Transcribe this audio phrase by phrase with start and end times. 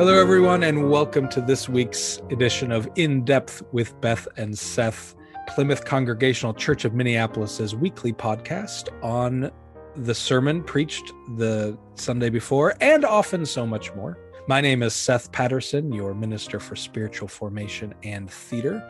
[0.00, 5.14] Hello, everyone, and welcome to this week's edition of In Depth with Beth and Seth,
[5.46, 9.50] Plymouth Congregational Church of Minneapolis's weekly podcast on
[9.96, 14.16] the sermon preached the Sunday before and often so much more.
[14.48, 18.82] My name is Seth Patterson, your Minister for Spiritual Formation and Theater.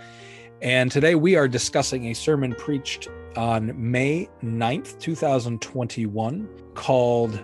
[0.62, 7.42] And today we are discussing a sermon preached on May 9th, 2021, called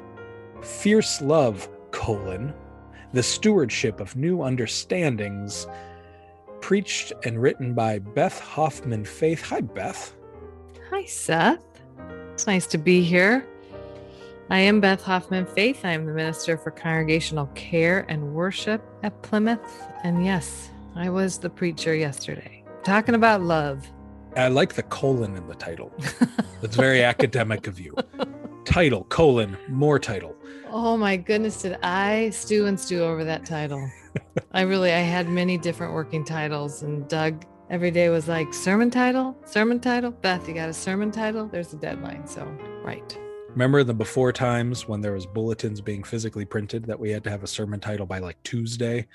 [0.62, 2.54] Fierce Love, colon,
[3.12, 5.66] the stewardship of new understandings,
[6.60, 9.42] preached and written by Beth Hoffman Faith.
[9.42, 10.14] Hi, Beth.
[10.90, 11.62] Hi, Seth.
[12.32, 13.46] It's nice to be here.
[14.50, 15.84] I am Beth Hoffman Faith.
[15.84, 19.82] I am the Minister for Congregational Care and Worship at Plymouth.
[20.04, 23.86] And yes, I was the preacher yesterday, talking about love.
[24.36, 25.92] I like the colon in the title.
[26.62, 27.94] It's very academic of you.
[28.64, 30.35] Title, colon, more title.
[30.78, 33.90] Oh my goodness, did I stew and stew over that title?
[34.52, 38.90] I really, I had many different working titles, and Doug every day was like, sermon
[38.90, 40.10] title, sermon title.
[40.10, 41.48] Beth, you got a sermon title?
[41.48, 42.26] There's a deadline.
[42.26, 42.44] So,
[42.84, 43.18] right.
[43.48, 47.30] Remember the before times when there was bulletins being physically printed that we had to
[47.30, 49.06] have a sermon title by like Tuesday?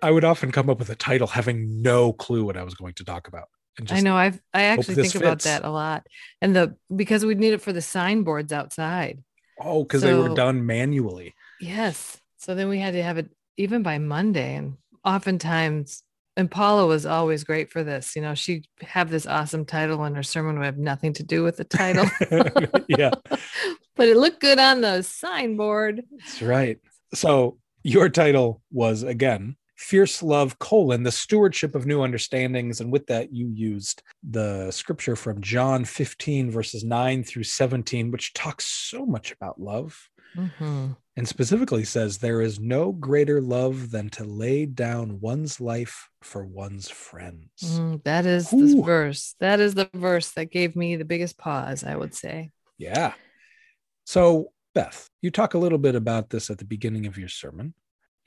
[0.00, 2.94] I would often come up with a title having no clue what I was going
[2.94, 3.48] to talk about.
[3.90, 4.16] I know.
[4.16, 6.06] I've I actually think about that a lot,
[6.40, 9.22] and the because we'd need it for the signboards outside.
[9.60, 11.34] Oh, because they were done manually.
[11.60, 12.20] Yes.
[12.36, 14.54] So then we had to have it even by Monday.
[14.54, 16.02] And oftentimes,
[16.36, 18.14] and Paula was always great for this.
[18.14, 21.42] You know, she'd have this awesome title and her sermon would have nothing to do
[21.42, 22.06] with the title.
[22.88, 23.10] yeah,
[23.96, 26.02] but it looked good on the signboard.
[26.18, 26.78] that's right.
[27.12, 32.80] So your title was again Fierce Love, colon, the stewardship of new understandings.
[32.80, 38.34] And with that, you used the scripture from John 15, verses 9 through 17, which
[38.34, 39.96] talks so much about love.
[40.36, 40.94] Mhm.
[41.16, 46.44] and specifically says there is no greater love than to lay down one's life for
[46.44, 47.48] one's friends.
[47.62, 48.60] Mm, that is Ooh.
[48.60, 49.34] this verse.
[49.40, 52.50] That is the verse that gave me the biggest pause, I would say.
[52.76, 53.14] Yeah.
[54.04, 57.72] So, Beth, you talk a little bit about this at the beginning of your sermon.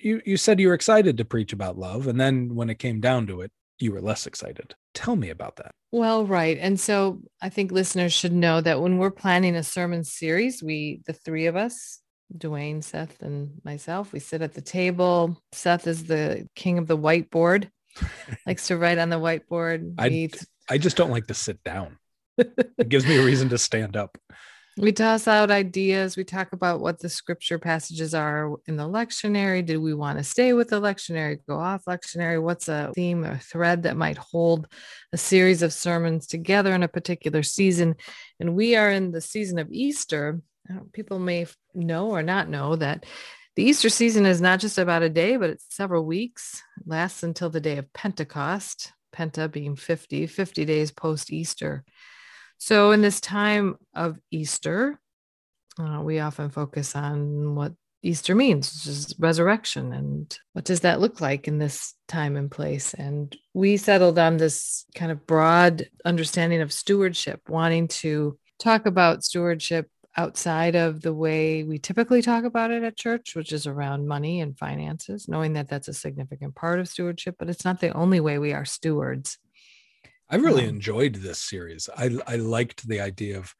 [0.01, 2.99] You you said you were excited to preach about love, and then when it came
[2.99, 4.75] down to it, you were less excited.
[4.93, 5.73] Tell me about that.
[5.91, 6.57] Well, right.
[6.59, 11.01] And so I think listeners should know that when we're planning a sermon series, we,
[11.05, 11.99] the three of us,
[12.37, 15.41] DeWayne, Seth, and myself, we sit at the table.
[15.51, 17.69] Seth is the king of the whiteboard,
[18.45, 19.95] likes to write on the whiteboard.
[19.97, 20.29] I-
[20.69, 21.97] I just don't like to sit down.
[22.37, 24.17] It gives me a reason to stand up.
[24.77, 26.15] We toss out ideas.
[26.15, 29.65] We talk about what the scripture passages are in the lectionary.
[29.65, 32.41] Do we want to stay with the lectionary, go off lectionary?
[32.41, 34.67] What's a theme or thread that might hold
[35.11, 37.95] a series of sermons together in a particular season?
[38.39, 40.41] And we are in the season of Easter.
[40.93, 43.05] People may know or not know that
[43.57, 46.63] the Easter season is not just about a day, but it's several weeks.
[46.79, 51.83] It lasts until the day of Pentecost, Penta being 50, 50 days post Easter.
[52.63, 54.99] So, in this time of Easter,
[55.79, 57.73] uh, we often focus on what
[58.03, 62.51] Easter means, which is resurrection, and what does that look like in this time and
[62.51, 62.93] place.
[62.93, 69.23] And we settled on this kind of broad understanding of stewardship, wanting to talk about
[69.23, 74.07] stewardship outside of the way we typically talk about it at church, which is around
[74.07, 77.91] money and finances, knowing that that's a significant part of stewardship, but it's not the
[77.97, 79.39] only way we are stewards.
[80.31, 81.89] I really enjoyed this series.
[81.95, 83.53] I I liked the idea of,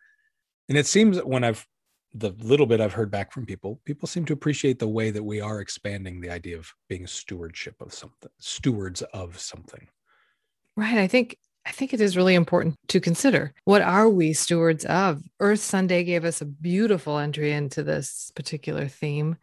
[0.69, 1.67] and it seems that when I've
[2.13, 5.23] the little bit I've heard back from people, people seem to appreciate the way that
[5.23, 9.87] we are expanding the idea of being stewardship of something, stewards of something.
[10.75, 10.97] Right.
[10.97, 15.21] I think I think it is really important to consider what are we stewards of?
[15.39, 19.37] Earth Sunday gave us a beautiful entry into this particular theme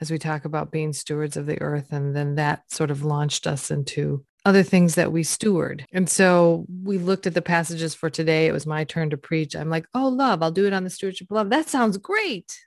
[0.00, 1.92] as we talk about being stewards of the earth.
[1.92, 5.86] And then that sort of launched us into other things that we steward.
[5.92, 8.46] And so we looked at the passages for today.
[8.46, 9.56] It was my turn to preach.
[9.56, 11.50] I'm like, oh, love, I'll do it on the stewardship of love.
[11.50, 12.58] That sounds great.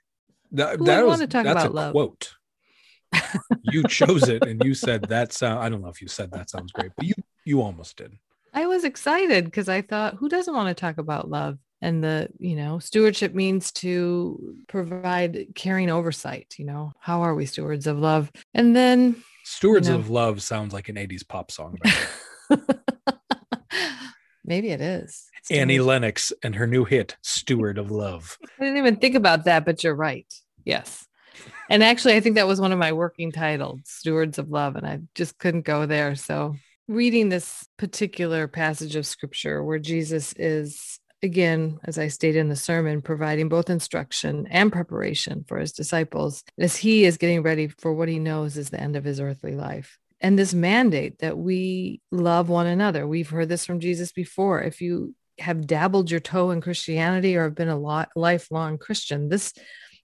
[0.52, 1.92] That, Who that was wanna talk that's about a love?
[1.92, 2.30] quote.
[3.62, 5.60] you chose it and you said that sound.
[5.60, 7.14] I don't know if you said that sounds great, but you
[7.44, 8.12] you almost did.
[8.52, 11.58] I was excited because I thought, who doesn't want to talk about love?
[11.80, 16.56] And the, you know, stewardship means to provide caring oversight.
[16.58, 18.32] You know, how are we stewards of love?
[18.52, 21.78] And then, Stewards of Love sounds like an 80s pop song.
[24.44, 25.26] maybe it is.
[25.38, 28.36] It's Annie Lennox and her new hit, Steward of Love.
[28.60, 30.26] I didn't even think about that, but you're right.
[30.64, 31.06] Yes.
[31.70, 34.86] And actually, I think that was one of my working titles, Stewards of Love, and
[34.86, 36.14] I just couldn't go there.
[36.14, 36.54] So,
[36.86, 42.56] reading this particular passage of scripture where Jesus is again, as I stated in the
[42.56, 47.92] sermon, providing both instruction and preparation for his disciples as he is getting ready for
[47.92, 49.98] what he knows is the end of his earthly life.
[50.20, 53.06] And this mandate that we love one another.
[53.06, 54.62] We've heard this from Jesus before.
[54.62, 59.28] If you have dabbled your toe in Christianity or have been a lot, lifelong Christian,
[59.28, 59.52] this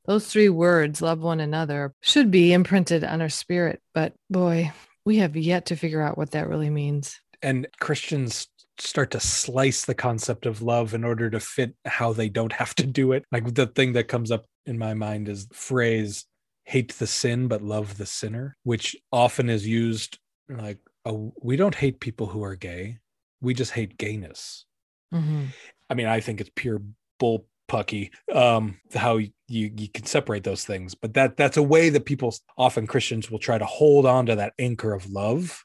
[0.06, 3.80] those three words, love one another, should be imprinted on our spirit.
[3.94, 4.72] But boy,
[5.06, 7.18] we have yet to figure out what that really means.
[7.42, 12.28] And Christians start to slice the concept of love in order to fit how they
[12.28, 13.24] don't have to do it.
[13.30, 16.26] Like the thing that comes up in my mind is the phrase
[16.64, 20.18] hate the sin but love the sinner, which often is used
[20.48, 22.98] like oh, we don't hate people who are gay.
[23.40, 24.64] We just hate gayness.
[25.12, 25.44] Mm-hmm.
[25.90, 26.82] I mean, I think it's pure
[27.18, 31.88] bull pucky um how you you can separate those things but that that's a way
[31.88, 35.64] that people often christians will try to hold on to that anchor of love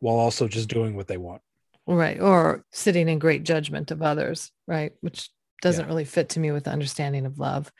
[0.00, 1.40] while also just doing what they want
[1.94, 2.20] right.
[2.20, 4.92] Or sitting in great judgment of others right?
[5.00, 5.30] Which
[5.62, 5.88] doesn't yeah.
[5.88, 7.70] really fit to me with the understanding of love.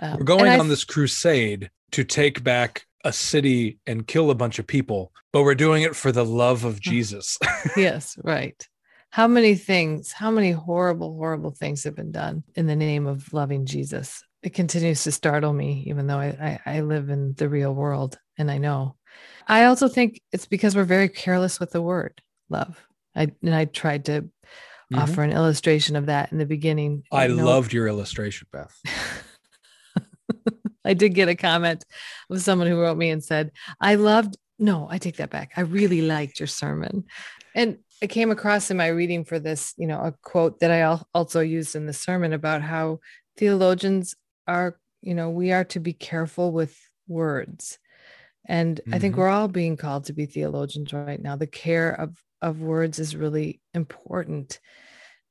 [0.00, 4.58] Um, we're going on this crusade to take back a city and kill a bunch
[4.58, 7.38] of people but we're doing it for the love of jesus.
[7.76, 8.66] Yes right.
[9.10, 13.32] How many things how many horrible horrible things have been done in the name of
[13.32, 14.22] loving jesus?
[14.42, 18.18] It continues to startle me even though I, I, I live in the real world
[18.36, 18.96] and i know.
[19.46, 22.83] I also think it's because we're very careless with the word love
[23.16, 24.98] I and I tried to mm-hmm.
[24.98, 27.04] offer an illustration of that in the beginning.
[27.12, 28.78] I you know, loved your illustration, Beth.
[30.84, 31.84] I did get a comment
[32.30, 35.52] of someone who wrote me and said, I loved, no, I take that back.
[35.56, 37.04] I really liked your sermon.
[37.54, 40.98] And I came across in my reading for this, you know, a quote that I
[41.14, 43.00] also used in the sermon about how
[43.38, 44.14] theologians
[44.46, 46.78] are, you know, we are to be careful with
[47.08, 47.78] words.
[48.46, 48.94] And mm-hmm.
[48.94, 49.22] I think mm-hmm.
[49.22, 51.36] we're all being called to be theologians right now.
[51.36, 54.60] The care of of words is really important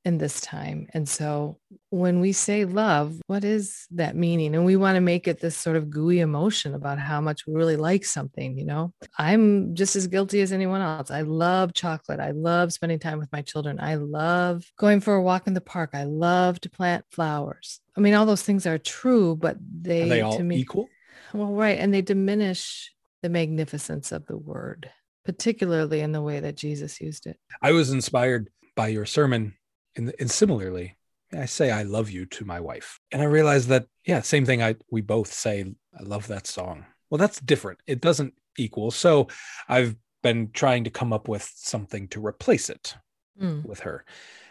[0.06, 0.88] in this time.
[0.94, 4.54] And so when we say love, what is that meaning?
[4.54, 7.54] And we want to make it this sort of gooey emotion about how much we
[7.54, 8.94] really like something, you know?
[9.18, 11.10] I'm just as guilty as anyone else.
[11.10, 12.20] I love chocolate.
[12.20, 13.80] I love spending time with my children.
[13.80, 15.92] I love going for a walk in the park.
[15.94, 17.80] I love to plant flowers.
[17.96, 20.90] I mean, all those things are true, but they, are they all to me, equal?
[21.34, 21.80] Well, right.
[21.80, 24.90] And they diminish the magnificence of the word
[25.26, 27.38] particularly in the way that Jesus used it.
[27.62, 29.56] I was inspired by your sermon,
[29.96, 30.98] and, and similarly,
[31.32, 34.62] I say I love you to my wife, and I realized that yeah, same thing.
[34.62, 36.86] I we both say I love that song.
[37.10, 37.80] Well, that's different.
[37.88, 38.92] It doesn't equal.
[38.92, 39.28] So
[39.70, 42.96] I've been trying to come up with something to replace it
[43.40, 43.64] mm.
[43.66, 44.06] with her.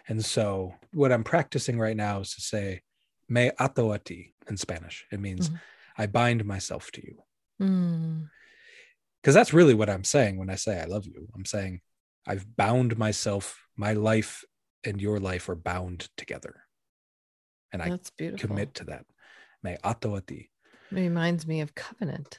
[0.08, 2.82] And so what I'm practicing right now is to say
[3.28, 5.06] me ato a ti in Spanish.
[5.10, 5.56] It means mm-hmm.
[5.98, 7.22] I bind myself to you.
[7.60, 8.28] Mm
[9.22, 11.28] because that's really what i'm saying when i say i love you.
[11.34, 11.80] I'm saying
[12.26, 14.44] i've bound myself my life
[14.84, 16.62] and your life are bound together.
[17.72, 18.48] And that's i beautiful.
[18.48, 19.06] commit to that.
[19.62, 20.50] Me ato a ti.
[20.90, 22.38] Reminds me of covenant.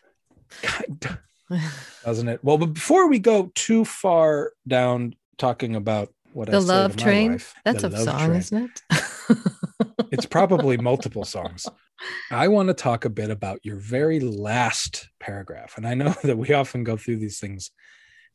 [2.06, 2.44] Doesn't it?
[2.44, 7.34] Well but before we go too far down talking about what the I love train?
[7.34, 9.38] wife, that's a song train, isn't it?
[10.12, 11.68] It's probably multiple songs
[12.31, 15.77] I want to talk a bit about your very last paragraph.
[15.77, 17.72] And I know that we often go through these things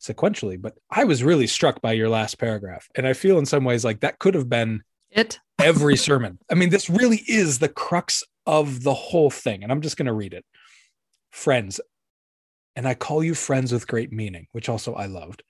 [0.01, 2.87] sequentially, but I was really struck by your last paragraph.
[2.95, 4.81] And I feel in some ways like that could have been
[5.11, 6.39] it every sermon.
[6.49, 9.63] I mean, this really is the crux of the whole thing.
[9.63, 10.45] And I'm just going to read it.
[11.31, 11.79] Friends,
[12.75, 15.43] and I call you friends with great meaning, which also I loved.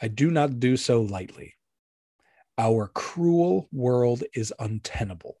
[0.00, 1.54] I do not do so lightly.
[2.56, 5.36] Our cruel world is untenable.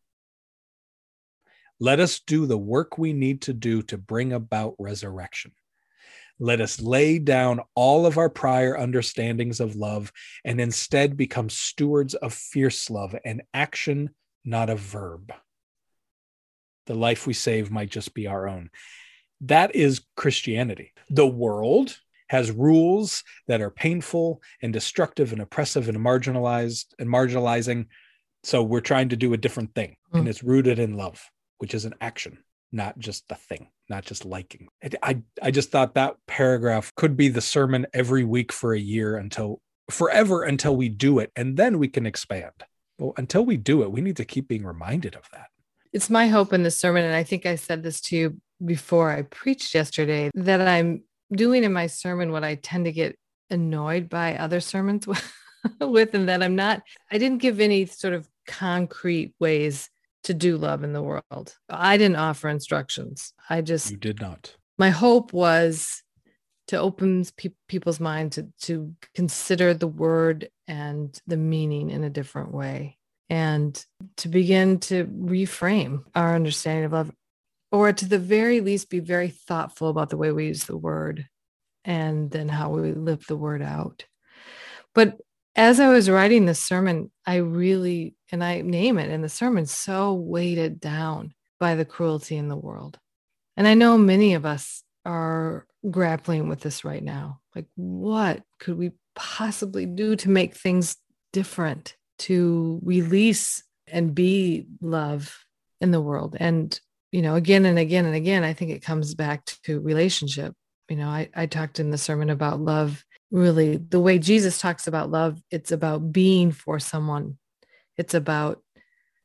[1.80, 5.52] Let us do the work we need to do to bring about resurrection.
[6.38, 10.12] Let us lay down all of our prior understandings of love
[10.44, 14.10] and instead become stewards of fierce love, an action,
[14.44, 15.32] not a verb.
[16.86, 18.70] The life we save might just be our own.
[19.42, 20.92] That is Christianity.
[21.08, 21.96] The world
[22.28, 27.86] has rules that are painful and destructive and oppressive and marginalized and marginalizing.
[28.42, 30.20] So we're trying to do a different thing, mm.
[30.20, 31.30] and it's rooted in love
[31.64, 32.36] which is an action,
[32.72, 34.68] not just a thing, not just liking.
[35.02, 39.16] I, I just thought that paragraph could be the sermon every week for a year
[39.16, 41.32] until forever until we do it.
[41.34, 42.52] And then we can expand.
[42.98, 45.46] Well, until we do it, we need to keep being reminded of that.
[45.90, 47.02] It's my hope in the sermon.
[47.02, 51.64] And I think I said this to you before I preached yesterday that I'm doing
[51.64, 53.16] in my sermon what I tend to get
[53.48, 55.06] annoyed by other sermons
[55.80, 59.88] with, and that I'm not, I didn't give any sort of concrete ways
[60.24, 61.56] to do love in the world.
[61.68, 63.32] I didn't offer instructions.
[63.48, 64.56] I just You did not.
[64.78, 66.02] My hope was
[66.68, 72.10] to open pe- people's mind to to consider the word and the meaning in a
[72.10, 72.98] different way.
[73.30, 73.84] and
[74.18, 77.10] to begin to reframe our understanding of love,
[77.72, 81.26] or to the very least, be very thoughtful about the way we use the word
[81.86, 84.04] and then how we live the word out.
[84.94, 85.16] But
[85.56, 89.66] as I was writing this sermon, I really, and I name it in the sermon,
[89.66, 92.98] so weighted down by the cruelty in the world.
[93.56, 97.40] And I know many of us are grappling with this right now.
[97.54, 100.96] Like, what could we possibly do to make things
[101.32, 105.44] different, to release and be love
[105.80, 106.36] in the world?
[106.40, 106.78] And,
[107.12, 110.52] you know, again and again and again, I think it comes back to relationship.
[110.88, 114.86] You know, I, I talked in the sermon about love really the way Jesus talks
[114.86, 117.36] about love, it's about being for someone.
[117.96, 118.62] It's about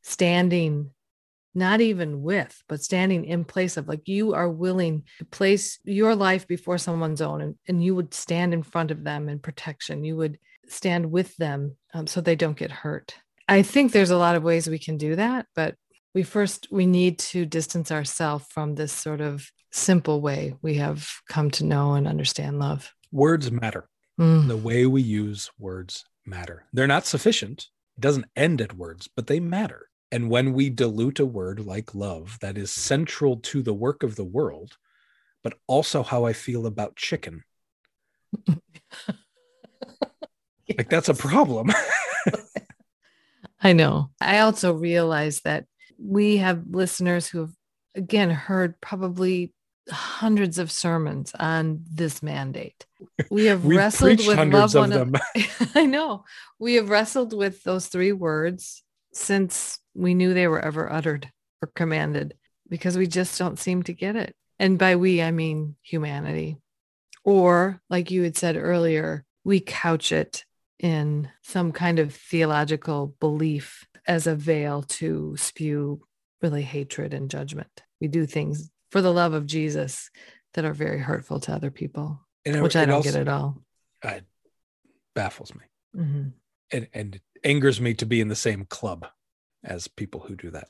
[0.01, 0.89] standing,
[1.53, 6.15] not even with, but standing in place of like you are willing to place your
[6.15, 10.03] life before someone's own and, and you would stand in front of them in protection.
[10.03, 13.13] You would stand with them um, so they don't get hurt.
[13.47, 15.75] I think there's a lot of ways we can do that, but
[16.15, 21.07] we first we need to distance ourselves from this sort of simple way we have
[21.29, 22.91] come to know and understand love.
[23.11, 23.87] Words matter.
[24.19, 24.47] Mm.
[24.47, 26.65] The way we use words matter.
[26.73, 27.67] They're not sufficient.
[27.97, 29.89] It doesn't end at words, but they matter.
[30.11, 34.15] And when we dilute a word like love that is central to the work of
[34.15, 34.77] the world,
[35.43, 37.43] but also how I feel about chicken,
[38.47, 38.57] yes.
[40.77, 41.71] like that's a problem.
[43.61, 44.09] I know.
[44.19, 45.65] I also realize that
[45.97, 47.53] we have listeners who have,
[47.95, 49.53] again, heard probably
[49.91, 52.85] hundreds of sermons on this mandate.
[53.29, 55.21] We have wrestled with love one of them.
[55.75, 56.23] I know.
[56.57, 61.29] We have wrestled with those three words since we knew they were ever uttered
[61.61, 62.35] or commanded
[62.69, 64.35] because we just don't seem to get it.
[64.57, 66.57] And by we, I mean humanity.
[67.23, 70.45] Or, like you had said earlier, we couch it
[70.79, 76.01] in some kind of theological belief as a veil to spew
[76.41, 77.83] really hatred and judgment.
[77.99, 80.09] We do things for the love of Jesus
[80.53, 83.61] that are very hurtful to other people, it, which I don't also, get at all.
[84.03, 84.25] It
[85.15, 85.61] baffles me.
[85.95, 86.29] Mm-hmm.
[86.71, 89.07] And, and it angers me to be in the same club
[89.63, 90.67] as people who do that.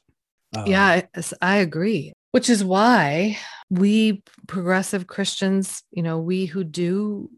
[0.56, 2.14] Um, yeah, I, I agree.
[2.32, 3.38] Which is why
[3.70, 7.30] we progressive Christians, you know, we who do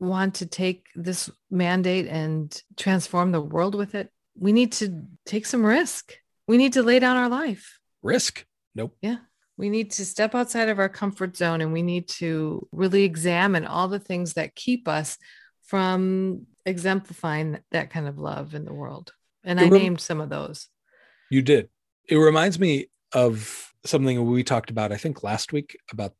[0.00, 5.44] want to take this mandate and transform the world with it, we need to take
[5.46, 6.14] some risk.
[6.46, 7.78] We need to lay down our life.
[8.02, 8.46] Risk?
[8.74, 8.96] Nope.
[9.02, 9.18] Yeah.
[9.58, 13.66] We need to step outside of our comfort zone and we need to really examine
[13.66, 15.18] all the things that keep us
[15.64, 19.12] from exemplifying that kind of love in the world.
[19.44, 20.68] And it I named some of those.
[21.28, 21.68] You did.
[22.08, 26.14] It reminds me of something we talked about, I think last week, about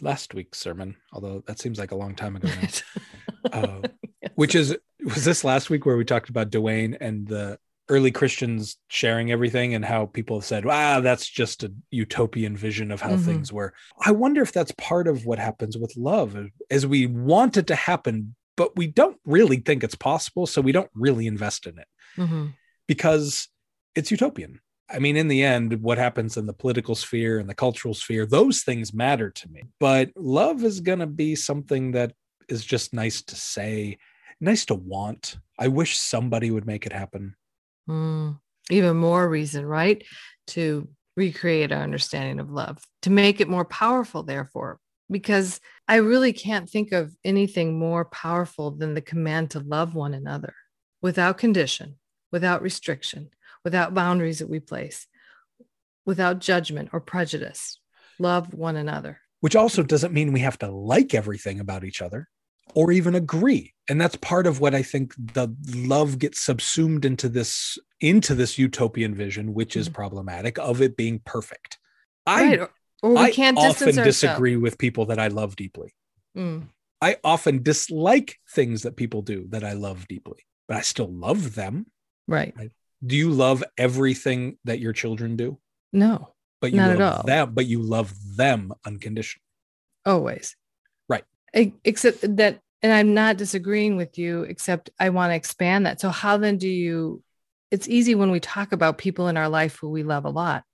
[0.00, 3.52] last week's sermon, although that seems like a long time ago now.
[3.52, 3.80] uh,
[4.20, 4.32] yes.
[4.34, 7.58] Which is, was this last week where we talked about DeWayne and the
[7.90, 12.90] early Christians sharing everything and how people have said, wow, that's just a utopian vision
[12.90, 13.24] of how mm-hmm.
[13.24, 13.74] things were.
[14.00, 16.36] I wonder if that's part of what happens with love
[16.70, 20.46] as we want it to happen, but we don't really think it's possible.
[20.46, 22.46] So we don't really invest in it mm-hmm.
[22.86, 23.48] because
[23.94, 24.60] it's utopian.
[24.88, 28.24] I mean, in the end, what happens in the political sphere and the cultural sphere,
[28.24, 29.62] those things matter to me.
[29.78, 32.12] But love is going to be something that
[32.48, 33.98] is just nice to say,
[34.40, 35.38] nice to want.
[35.58, 37.36] I wish somebody would make it happen.
[37.88, 38.38] Mm,
[38.70, 40.04] even more reason, right?
[40.48, 44.78] To recreate our understanding of love, to make it more powerful, therefore,
[45.10, 50.14] because I really can't think of anything more powerful than the command to love one
[50.14, 50.54] another
[51.02, 51.98] without condition,
[52.30, 53.30] without restriction,
[53.64, 55.06] without boundaries that we place,
[56.06, 57.80] without judgment or prejudice.
[58.18, 59.20] Love one another.
[59.40, 62.28] Which also doesn't mean we have to like everything about each other
[62.74, 67.28] or even agree and that's part of what i think the love gets subsumed into
[67.28, 69.96] this into this utopian vision which is mm-hmm.
[69.96, 71.78] problematic of it being perfect
[72.26, 72.60] right.
[72.60, 72.66] i
[73.02, 75.94] or we I can't often disagree with people that i love deeply
[76.36, 76.66] mm.
[77.00, 81.54] i often dislike things that people do that i love deeply but i still love
[81.54, 81.86] them
[82.28, 82.72] right, right?
[83.04, 85.58] do you love everything that your children do
[85.92, 87.22] no but you not love at all.
[87.24, 89.42] them but you love them unconditionally
[90.06, 90.56] always
[91.52, 96.00] except that and i'm not disagreeing with you except i want to expand that.
[96.00, 97.22] So how then do you
[97.70, 100.64] it's easy when we talk about people in our life who we love a lot.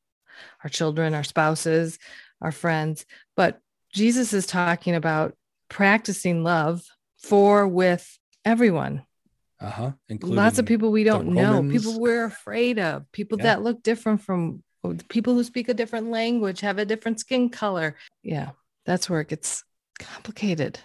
[0.64, 1.98] Our children our spouses
[2.40, 3.06] our friends.
[3.36, 3.60] But
[3.92, 5.34] jesus is talking about
[5.68, 6.82] practicing love
[7.18, 9.04] for with everyone.
[9.58, 13.44] Uh-huh Including lots of people we don't know people we're afraid of people yeah.
[13.44, 14.62] that look different from
[15.08, 17.96] people who speak a different language have a different skin color.
[18.22, 18.50] Yeah
[18.84, 19.64] that's where it gets
[19.98, 20.78] complicated.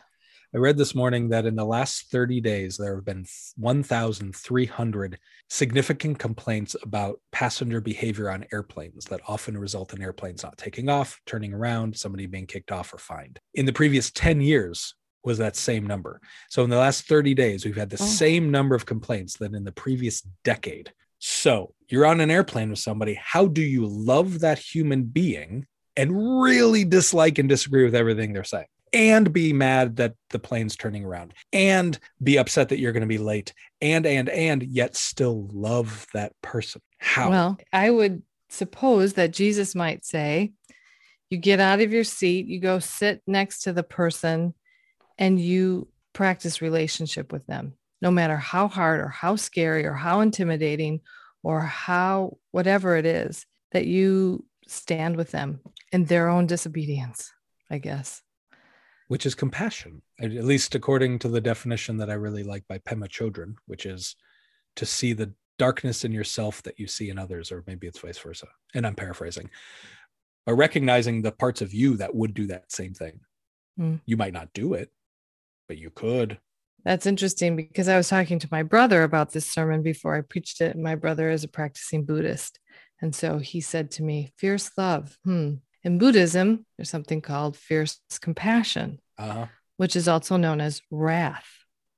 [0.53, 3.25] I read this morning that in the last 30 days, there have been
[3.56, 10.89] 1,300 significant complaints about passenger behavior on airplanes that often result in airplanes not taking
[10.89, 13.39] off, turning around, somebody being kicked off or fined.
[13.53, 16.20] In the previous 10 years, was that same number.
[16.50, 18.06] So in the last 30 days, we've had the oh.
[18.06, 20.91] same number of complaints than in the previous decade.
[21.20, 23.13] So you're on an airplane with somebody.
[23.13, 28.44] How do you love that human being and really dislike and disagree with everything they're
[28.44, 28.65] saying?
[28.93, 33.07] And be mad that the plane's turning around and be upset that you're going to
[33.07, 36.81] be late and and and yet still love that person.
[36.98, 37.29] How?
[37.29, 40.51] Well i would suppose that jesus might say
[41.29, 44.53] you get out of your seat you go sit next to the person
[45.17, 50.19] and you practice relationship with them no matter how hard or how scary or how
[50.19, 51.00] intimidating
[51.43, 55.62] or how whatever it is that you stand with them
[55.93, 57.31] in their own disobedience
[57.69, 58.21] i guess
[59.12, 63.10] which is compassion, at least according to the definition that I really like by Pema
[63.10, 64.15] Chodron, which is
[64.77, 68.18] to see the darkness in yourself that you see in others, or maybe it's vice
[68.20, 68.48] versa.
[68.74, 69.50] And I'm paraphrasing,
[70.46, 73.20] but recognizing the parts of you that would do that same thing.
[73.77, 74.00] Mm.
[74.06, 74.94] You might not do it,
[75.68, 76.39] but you could.
[76.86, 80.62] That's interesting because I was talking to my brother about this sermon before I preached
[80.62, 80.77] it.
[80.77, 82.62] My brother is a practicing Buddhist.
[83.01, 85.18] And so he said to me, Fierce love.
[85.25, 85.56] Hmm.
[85.83, 89.47] In Buddhism, there's something called fierce compassion, uh-huh.
[89.77, 91.47] which is also known as wrath.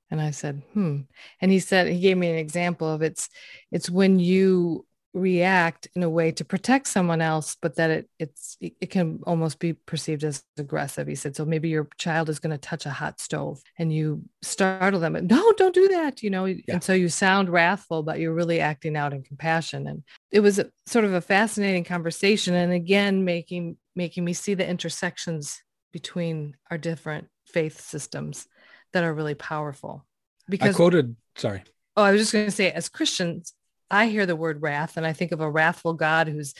[0.09, 1.01] And I said, hmm.
[1.41, 3.29] And he said, he gave me an example of it's
[3.71, 8.57] it's when you react in a way to protect someone else but that it it's
[8.59, 11.07] it can almost be perceived as aggressive.
[11.07, 14.23] He said so maybe your child is going to touch a hot stove and you
[14.41, 16.45] startle them no don't do that you know?
[16.45, 16.57] Yeah.
[16.67, 19.87] and so you sound wrathful but you're really acting out in compassion.
[19.87, 24.55] And it was a, sort of a fascinating conversation and again making making me see
[24.55, 28.47] the intersections between our different faith systems
[28.93, 30.05] that are really powerful.
[30.49, 31.63] Because I quoted sorry.
[31.95, 33.53] Oh i was just going to say as christians
[33.89, 36.53] I hear the word wrath and I think of a wrathful God who's,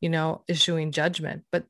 [0.00, 1.44] you know, issuing judgment.
[1.50, 1.64] But,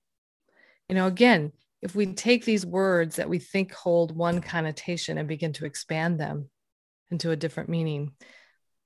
[0.89, 5.29] you know, again, if we take these words that we think hold one connotation and
[5.29, 6.51] begin to expand them
[7.11, 8.13] into a different meaning,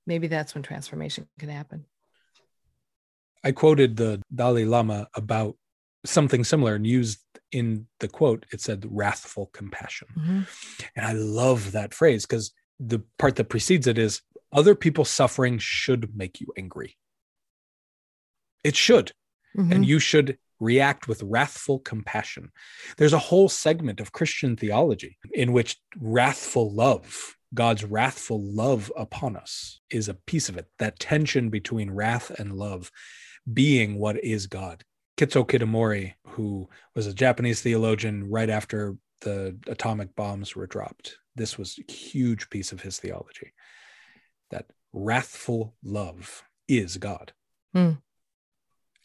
[0.07, 1.87] maybe that's when transformation can happen.
[3.45, 5.57] I quoted the Dalai Lama about
[6.05, 7.21] something similar and used
[7.51, 10.09] in the quote, it said wrathful compassion.
[10.19, 10.41] Mm-hmm.
[10.97, 15.59] And I love that phrase because the part that precedes it is other people's suffering
[15.59, 16.97] should make you angry.
[18.65, 19.13] It should.
[19.57, 19.73] Mm-hmm.
[19.73, 22.53] And you should react with wrathful compassion.
[22.97, 29.37] There's a whole segment of Christian theology in which wrathful love, God's wrathful love upon
[29.37, 30.67] us, is a piece of it.
[30.79, 32.91] That tension between wrath and love
[33.53, 34.85] being what is God.
[35.19, 41.59] Kitsu Kitamori, who was a Japanese theologian right after the atomic bombs were dropped, this
[41.59, 43.53] was a huge piece of his theology
[44.53, 47.33] that wrathful love is God.
[47.75, 47.93] Hmm.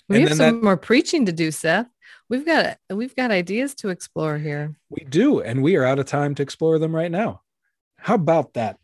[0.07, 1.87] We and have some that, more preaching to do, Seth.
[2.29, 4.75] We've got we've got ideas to explore here.
[4.89, 7.41] We do, and we are out of time to explore them right now.
[7.97, 8.77] How about that?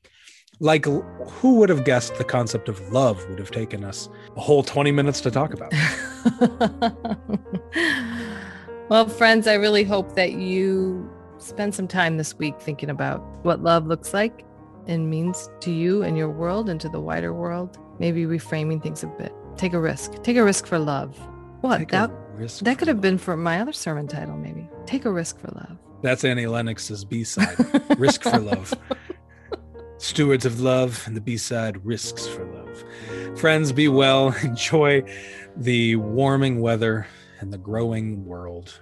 [0.60, 4.64] Like, who would have guessed the concept of love would have taken us a whole
[4.64, 5.74] 20 minutes to talk about?
[8.90, 13.64] well, friends, I really hope that you spend some time this week thinking about what
[13.64, 14.46] love looks like
[14.88, 17.78] and means to you and your world and to the wider world.
[18.00, 19.34] Maybe reframing things a bit.
[19.58, 20.24] Take a risk.
[20.24, 21.18] Take a risk for love.
[21.62, 21.78] What?
[21.78, 22.12] Take that
[22.62, 24.68] that could have been for my other sermon title, maybe.
[24.86, 25.78] Take a risk for love.
[26.02, 27.56] That's Annie Lennox's B side,
[27.98, 28.74] Risk for Love.
[30.00, 33.40] Stewards of Love, and the B side, Risks for Love.
[33.40, 34.36] Friends, be well.
[34.44, 35.02] Enjoy
[35.56, 37.08] the warming weather
[37.40, 38.82] and the growing world.